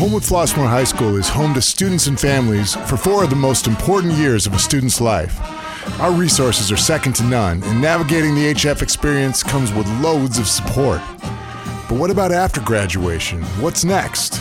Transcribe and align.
Homewood 0.00 0.22
Flossmoor 0.22 0.66
High 0.66 0.84
School 0.84 1.16
is 1.16 1.28
home 1.28 1.52
to 1.52 1.60
students 1.60 2.06
and 2.06 2.18
families 2.18 2.74
for 2.88 2.96
four 2.96 3.22
of 3.22 3.28
the 3.28 3.36
most 3.36 3.66
important 3.66 4.14
years 4.14 4.46
of 4.46 4.54
a 4.54 4.58
student's 4.58 4.98
life. 4.98 5.38
Our 6.00 6.10
resources 6.10 6.72
are 6.72 6.76
second 6.78 7.12
to 7.16 7.22
none, 7.22 7.62
and 7.64 7.82
navigating 7.82 8.34
the 8.34 8.54
HF 8.54 8.80
experience 8.80 9.42
comes 9.42 9.74
with 9.74 9.86
loads 10.00 10.38
of 10.38 10.48
support. 10.48 11.02
But 11.86 11.98
what 11.98 12.10
about 12.10 12.32
after 12.32 12.62
graduation? 12.62 13.42
What's 13.60 13.84
next? 13.84 14.40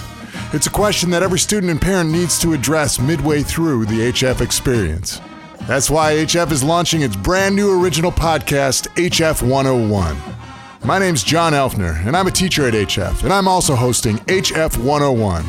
It's 0.54 0.68
a 0.68 0.70
question 0.70 1.10
that 1.10 1.24
every 1.24 1.40
student 1.40 1.72
and 1.72 1.82
parent 1.82 2.10
needs 2.10 2.40
to 2.40 2.54
address 2.54 2.98
midway 2.98 3.44
through 3.44 3.86
the 3.88 4.14
HF 4.14 4.40
experience. 4.40 5.20
That's 5.64 5.90
why 5.90 6.14
HF 6.14 6.54
is 6.54 6.64
launching 6.64 7.02
its 7.02 7.18
brand 7.18 7.54
new 7.54 7.84
original 7.84 8.14
podcast, 8.14 8.88
HF 8.96 9.42
101. 9.42 10.39
My 10.90 10.98
name's 10.98 11.22
John 11.22 11.54
Elfner, 11.54 12.04
and 12.08 12.18
I'm 12.18 12.26
a 12.26 12.32
teacher 12.32 12.68
at 12.68 12.74
HF, 12.74 13.24
and 13.24 13.32
I'm 13.32 13.48
also 13.48 13.76
hosting 13.76 14.18
HF 14.26 14.76
101. 14.84 15.44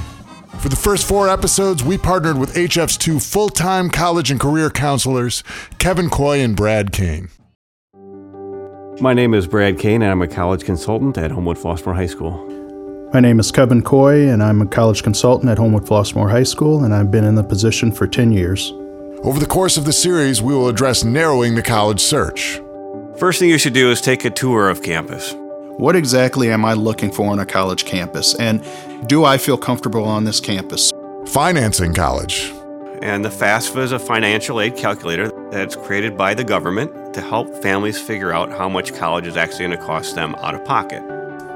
For 0.58 0.68
the 0.68 0.76
first 0.76 1.08
four 1.08 1.30
episodes, 1.30 1.82
we 1.82 1.96
partnered 1.96 2.36
with 2.36 2.52
HF's 2.52 2.98
two 2.98 3.18
full 3.18 3.48
time 3.48 3.88
college 3.88 4.30
and 4.30 4.38
career 4.38 4.68
counselors, 4.68 5.42
Kevin 5.78 6.10
Coy 6.10 6.40
and 6.40 6.54
Brad 6.54 6.92
Kane. 6.92 7.30
My 9.00 9.14
name 9.14 9.32
is 9.32 9.46
Brad 9.46 9.78
Kane, 9.78 10.02
and 10.02 10.10
I'm 10.10 10.20
a 10.20 10.28
college 10.28 10.66
consultant 10.66 11.16
at 11.16 11.30
Homewood 11.30 11.56
Flossmoor 11.56 11.95
High 11.95 12.04
School. 12.04 12.36
My 13.14 13.20
name 13.20 13.40
is 13.40 13.50
Kevin 13.50 13.80
Coy, 13.80 14.28
and 14.28 14.42
I'm 14.42 14.60
a 14.60 14.66
college 14.66 15.02
consultant 15.02 15.50
at 15.50 15.56
Homewood 15.56 15.86
Flossmoor 15.86 16.30
High 16.30 16.42
School, 16.42 16.84
and 16.84 16.95
I've 16.95 17.10
been 17.10 17.24
in 17.24 17.34
the 17.34 17.45
position 17.45 17.92
for 17.92 18.06
10 18.06 18.30
years. 18.30 18.74
Over 19.22 19.40
the 19.40 19.46
course 19.46 19.78
of 19.78 19.86
the 19.86 19.92
series, 19.95 20.42
we 20.42 20.52
will 20.52 20.68
address 20.68 21.02
narrowing 21.02 21.54
the 21.54 21.62
college 21.62 22.00
search. 22.00 22.60
First 23.20 23.38
thing 23.38 23.51
you 23.51 23.59
should 23.59 23.74
do 23.74 23.91
is 23.91 24.01
take 24.01 24.24
a 24.24 24.30
tour 24.30 24.70
of 24.70 24.83
campus. 24.83 25.34
What 25.77 25.95
exactly 25.95 26.51
am 26.51 26.65
I 26.65 26.73
looking 26.73 27.12
for 27.12 27.30
on 27.30 27.38
a 27.38 27.45
college 27.45 27.84
campus, 27.84 28.34
and 28.34 28.65
do 29.06 29.27
I 29.27 29.37
feel 29.37 29.59
comfortable 29.59 30.04
on 30.04 30.24
this 30.24 30.40
campus? 30.40 30.90
Financing 31.27 31.93
college. 31.93 32.51
And 33.02 33.23
the 33.23 33.29
FAFSA 33.29 33.82
is 33.82 33.93
a 33.93 33.99
financial 33.99 34.59
aid 34.59 34.74
calculator 34.74 35.30
that's 35.51 35.77
created 35.77 36.16
by 36.16 36.32
the 36.32 36.45
government 36.45 37.12
to 37.12 37.21
help 37.21 37.54
families 37.62 38.01
figure 38.01 38.32
out 38.32 38.52
how 38.52 38.71
much 38.71 38.95
college 38.95 39.27
is 39.27 39.37
actually 39.37 39.66
going 39.66 39.79
to 39.79 39.84
cost 39.84 40.15
them 40.15 40.34
out 40.37 40.55
of 40.55 40.65
pocket 40.65 41.02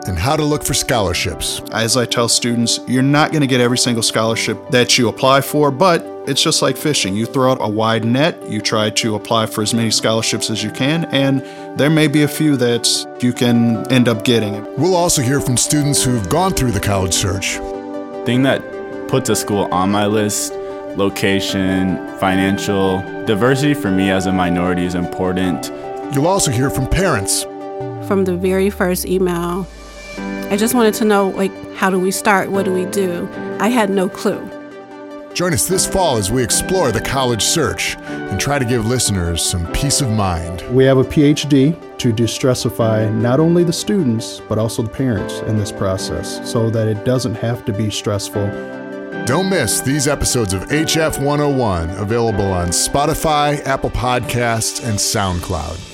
and 0.07 0.19
how 0.19 0.37
to 0.37 0.45
look 0.45 0.63
for 0.63 0.75
scholarships. 0.75 1.63
As 1.73 1.97
I 1.97 2.05
tell 2.05 2.29
students, 2.29 2.79
you're 2.87 3.03
not 3.03 3.31
going 3.31 3.41
to 3.41 3.47
get 3.47 3.63
every 3.63 3.79
single 3.79 4.03
scholarship 4.03 4.59
that 4.69 4.99
you 4.99 5.09
apply 5.09 5.41
for, 5.41 5.71
but 5.71 6.05
it's 6.27 6.43
just 6.43 6.63
like 6.63 6.77
fishing. 6.77 7.15
You 7.15 7.27
throw 7.27 7.53
out 7.53 7.59
a 7.61 7.69
wide 7.69 8.05
net, 8.05 8.49
you 8.49 8.61
try 8.61 8.91
to 8.91 9.15
apply 9.15 9.47
for 9.47 9.63
as 9.63 9.75
many 9.75 9.91
scholarships 9.91 10.51
as 10.51 10.63
you 10.63 10.71
can, 10.71 11.05
and 11.07 11.41
there 11.79 11.91
may 11.91 12.07
be 12.07 12.23
a 12.23 12.29
few 12.29 12.57
that 12.57 12.89
you 13.21 13.33
can 13.33 13.91
end 13.93 14.09
up 14.09 14.25
getting. 14.25 14.65
We'll 14.77 14.97
also 14.97 15.23
hear 15.23 15.41
from 15.41 15.57
students 15.57 16.03
who've 16.03 16.29
gone 16.29 16.53
through 16.53 16.73
the 16.73 16.81
college 16.81 17.15
search. 17.15 17.57
Thing 18.27 18.43
that 18.43 18.63
puts 19.09 19.29
a 19.29 19.37
school 19.37 19.69
on 19.73 19.91
my 19.91 20.07
list 20.07 20.53
location, 20.97 21.97
financial 22.19 22.99
diversity 23.27 23.75
for 23.75 23.91
me 23.91 24.11
as 24.11 24.27
a 24.27 24.33
minority 24.33 24.85
is 24.85 24.95
important. 24.95 25.67
You'll 26.15 26.29
also 26.29 26.51
hear 26.51 26.71
from 26.71 26.87
parents. 26.87 27.43
From 28.07 28.25
the 28.25 28.37
very 28.37 28.71
first 28.71 29.05
email 29.07 29.67
I 30.51 30.57
just 30.57 30.75
wanted 30.75 30.95
to 30.95 31.05
know, 31.05 31.31
like, 31.31 31.51
how 31.75 31.91
do 31.91 31.99
we 31.99 32.11
start? 32.11 32.51
What 32.51 32.65
do 32.65 32.73
we 32.73 32.85
do? 32.85 33.29
I 33.59 33.69
had 33.69 33.91
no 33.91 34.09
clue. 34.09 34.39
Join 35.35 35.53
us 35.53 35.67
this 35.67 35.85
fall 35.85 36.17
as 36.17 36.31
we 36.31 36.45
explore 36.45 36.93
the 36.93 37.01
college 37.01 37.43
search 37.43 37.97
and 37.97 38.39
try 38.39 38.57
to 38.57 38.65
give 38.65 38.87
listeners 38.87 39.45
some 39.45 39.67
peace 39.73 40.01
of 40.01 40.09
mind. 40.09 40.63
We 40.73 40.85
have 40.85 40.99
a 40.99 41.03
PhD 41.03 41.77
to 41.99 42.13
de-stressify 42.13 43.13
not 43.13 43.41
only 43.41 43.65
the 43.65 43.73
students, 43.73 44.41
but 44.49 44.59
also 44.59 44.83
the 44.83 44.91
parents 44.91 45.41
in 45.41 45.59
this 45.59 45.73
process 45.73 46.49
so 46.49 46.71
that 46.71 46.87
it 46.87 47.05
doesn't 47.05 47.35
have 47.35 47.65
to 47.65 47.73
be 47.73 47.91
stressful. 47.91 48.47
Don't 49.25 49.51
miss 49.51 49.81
these 49.81 50.07
episodes 50.07 50.53
of 50.53 50.69
HF 50.69 51.21
101 51.21 51.91
available 51.91 52.53
on 52.53 52.69
Spotify, 52.69 53.61
Apple 53.67 53.91
Podcasts, 53.91 54.89
and 54.89 54.97
SoundCloud. 54.97 55.94